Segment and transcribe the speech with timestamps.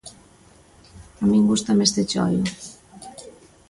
[1.21, 2.43] A min gústame este choio.